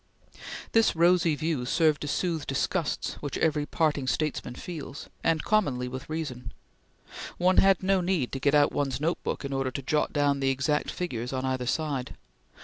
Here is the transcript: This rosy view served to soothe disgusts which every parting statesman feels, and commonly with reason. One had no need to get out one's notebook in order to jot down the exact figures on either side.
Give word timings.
This 0.71 0.95
rosy 0.95 1.35
view 1.35 1.63
served 1.63 2.01
to 2.01 2.07
soothe 2.07 2.47
disgusts 2.47 3.17
which 3.21 3.37
every 3.37 3.67
parting 3.67 4.07
statesman 4.07 4.55
feels, 4.55 5.09
and 5.23 5.43
commonly 5.43 5.87
with 5.87 6.09
reason. 6.09 6.51
One 7.37 7.57
had 7.57 7.83
no 7.83 8.01
need 8.01 8.31
to 8.31 8.39
get 8.39 8.55
out 8.55 8.71
one's 8.71 8.99
notebook 8.99 9.45
in 9.45 9.53
order 9.53 9.69
to 9.69 9.81
jot 9.83 10.11
down 10.11 10.39
the 10.39 10.49
exact 10.49 10.89
figures 10.89 11.31
on 11.31 11.45
either 11.45 11.67
side. 11.67 12.15